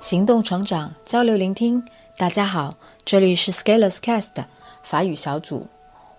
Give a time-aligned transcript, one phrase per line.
[0.00, 1.82] 行动成长，交流聆听。
[2.16, 2.74] 大家好，
[3.04, 4.44] 这里是 Scalers Cast
[4.82, 5.66] 法语小组，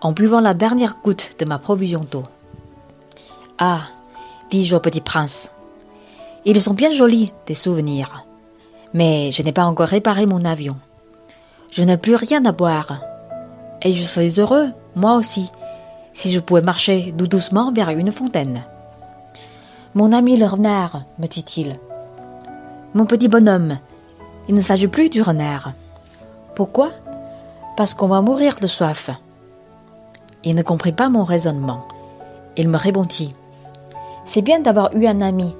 [0.00, 2.24] en buvant la dernière goutte de ma provision d'eau.
[3.58, 3.82] Ah,
[4.50, 5.50] dis-je au petit prince,
[6.45, 8.25] ils sont bien jolis, tes souvenirs.
[8.93, 10.77] Mais je n'ai pas encore réparé mon avion.
[11.71, 13.01] Je n'ai plus rien à boire.
[13.81, 15.49] Et je serais heureux, moi aussi,
[16.13, 18.63] si je pouvais marcher doucement vers une fontaine.
[19.95, 21.79] Mon ami le renard, me dit-il.
[22.93, 23.79] Mon petit bonhomme,
[24.47, 25.73] il ne s'agit plus du renard.
[26.55, 26.91] Pourquoi?
[27.75, 29.09] Parce qu'on va mourir de soif.
[30.43, 31.87] Il ne comprit pas mon raisonnement.
[32.57, 33.33] Il me répondit.
[34.25, 35.55] C'est bien d'avoir eu un ami,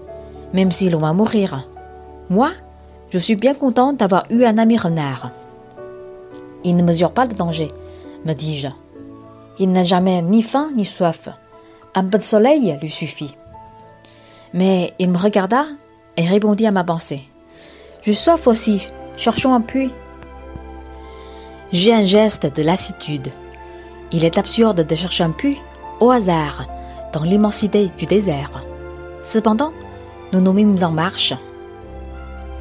[0.54, 1.68] même si l'on va mourir.
[2.30, 2.52] Moi,
[3.10, 5.32] je suis bien content d'avoir eu un ami renard.
[6.64, 7.70] Il ne mesure pas le danger,
[8.26, 8.70] me dis-je.
[9.60, 11.30] Il n'a jamais ni faim ni soif.
[11.96, 13.36] Un peu de soleil lui suffit.
[14.54, 15.66] Mais il me regarda
[16.18, 17.24] et répondit à ma pensée.
[18.02, 18.88] Je soif aussi,
[19.18, 19.92] cherchons un puits.
[21.72, 23.30] J'ai un geste de lassitude.
[24.12, 25.62] Il est absurde de chercher un puits
[26.00, 26.68] au hasard
[27.14, 28.64] dans l'immensité du désert.
[29.22, 29.72] Cependant,
[30.34, 31.36] nous nous mîmes en marche.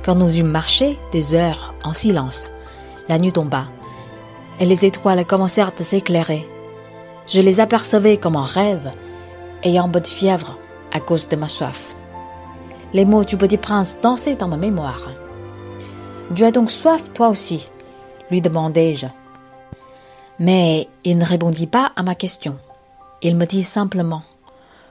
[0.05, 2.45] Quand nous eûmes marché des heures en silence,
[3.09, 3.65] la nuit tomba,
[4.61, 6.47] et les étoiles commencèrent à s'éclairer.
[7.27, 8.93] Je les apercevais comme en rêve,
[9.63, 10.59] ayant de fièvre
[10.93, 11.97] à cause de ma soif.
[12.93, 15.09] Les mots du petit prince dansaient dans ma mémoire.
[16.35, 17.67] Tu as donc soif, toi aussi?
[18.31, 19.07] lui demandai-je.
[20.39, 22.57] Mais il ne répondit pas à ma question.
[23.23, 24.23] Il me dit simplement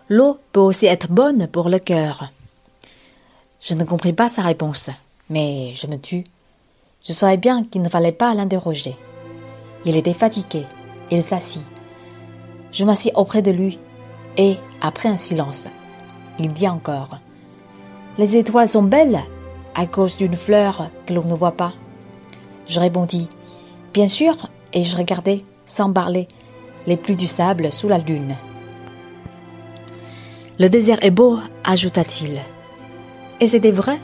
[0.09, 2.31] L'eau peut aussi être bonne pour le cœur.
[3.61, 4.89] Je ne compris pas sa réponse,
[5.29, 6.23] mais je me tus.
[7.07, 8.95] Je savais bien qu'il ne fallait pas l'interroger.
[9.85, 10.65] Il était fatigué,
[11.11, 11.63] il s'assit.
[12.71, 13.77] Je m'assis auprès de lui,
[14.37, 15.67] et, après un silence,
[16.39, 17.19] il dit encore
[18.17, 19.19] Les étoiles sont belles
[19.75, 21.73] à cause d'une fleur que l'on ne voit pas.
[22.67, 23.29] Je répondis
[23.93, 26.27] Bien sûr, et je regardais, sans parler,
[26.87, 28.35] les pluies du sable sous la lune.
[30.59, 32.39] Le désert est beau, ajouta-t-il.
[33.41, 33.99] Et c'était vrai.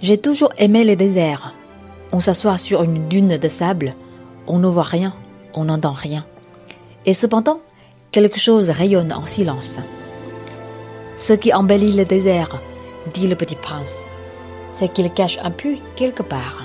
[0.00, 1.54] J'ai toujours aimé les déserts.
[2.12, 3.94] On s'assoit sur une dune de sable,
[4.46, 5.14] on ne voit rien,
[5.52, 6.24] on n'entend rien.
[7.04, 7.60] Et cependant,
[8.10, 9.78] quelque chose rayonne en silence.
[11.18, 12.60] Ce qui embellit le désert,
[13.12, 14.04] dit le petit prince,
[14.72, 16.64] c'est qu'il cache un puits quelque part.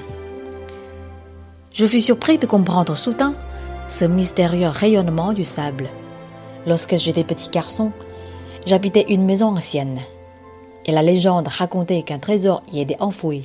[1.74, 3.34] Je fus surpris de comprendre soudain
[3.90, 5.90] ce mystérieux rayonnement du sable.
[6.66, 7.92] Lorsque j'étais petit garçon,
[8.68, 10.02] J'habitais une maison ancienne,
[10.88, 13.44] et la légende racontait qu'un trésor y était enfoui.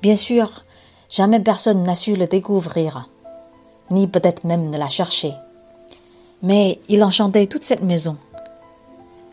[0.00, 0.64] Bien sûr,
[1.10, 3.08] jamais personne n'a su le découvrir,
[3.90, 5.32] ni peut-être même ne l'a cherché.
[6.42, 8.16] Mais il enchantait toute cette maison.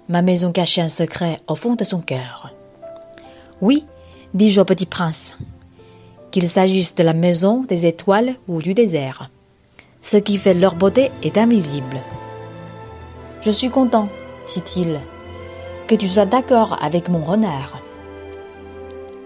[0.09, 2.51] Ma maison cachait un secret au fond de son cœur.
[3.61, 3.85] Oui,
[4.33, 5.37] dis-je au petit prince,
[6.31, 9.29] qu'il s'agisse de la maison des étoiles ou du désert.
[10.01, 11.97] Ce qui fait leur beauté est invisible.
[13.41, 14.09] Je suis content,
[14.53, 14.99] dit-il,
[15.91, 17.81] que tu sois d'accord avec mon renard.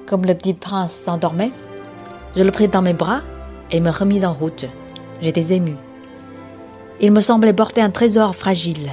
[0.08, 1.52] Comme le petit prince s'endormait,
[2.36, 3.22] je le pris dans mes bras
[3.70, 4.66] et me remis en route.
[5.22, 5.76] J'étais ému.
[7.00, 8.90] Il me semblait porter un trésor fragile.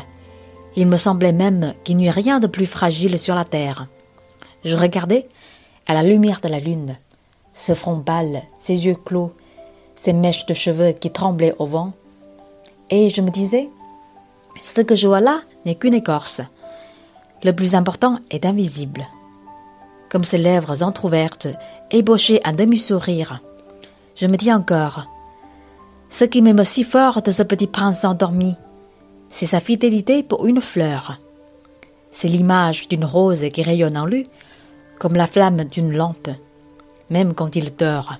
[0.76, 3.86] Il me semblait même qu'il n'y eût rien de plus fragile sur la terre.
[4.66, 5.26] Je regardais
[5.86, 6.98] à la lumière de la lune,
[7.54, 9.32] ce front pâle, ses yeux clos,
[9.96, 11.94] ses mèches de cheveux qui tremblaient au vent,
[12.90, 13.70] et je me disais,
[14.60, 16.42] ce que je vois là n'est qu'une écorce.
[17.44, 19.06] Le plus important est invisible.
[20.08, 21.48] Comme ses lèvres entr'ouvertes
[21.90, 23.40] ébauchaient un demi-sourire,
[24.14, 25.06] je me dis encore
[26.08, 28.54] Ce qui m'aime si fort de ce petit prince endormi,
[29.28, 31.18] c'est sa fidélité pour une fleur.
[32.10, 34.28] C'est l'image d'une rose qui rayonne en lui,
[35.00, 36.28] comme la flamme d'une lampe,
[37.10, 38.18] même quand il dort.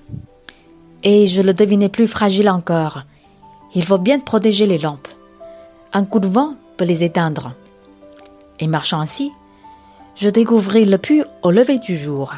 [1.03, 3.03] Et je le devinais plus fragile encore.
[3.73, 5.07] Il faut bien protéger les lampes.
[5.93, 7.53] Un coup de vent peut les éteindre.
[8.58, 9.30] Et marchant ainsi,
[10.16, 12.30] je découvris le puits au lever du jour.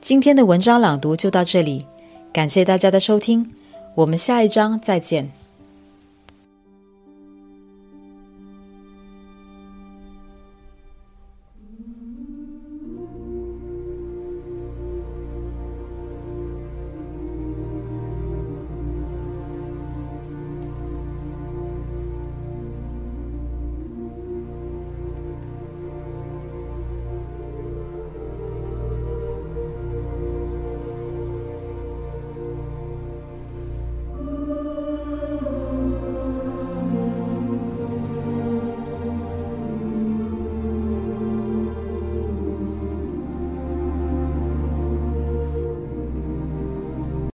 [0.00, 1.86] 今天的文章朗读就到这里，
[2.32, 3.54] 感谢大家的收听，
[3.94, 5.30] 我们下一章再见。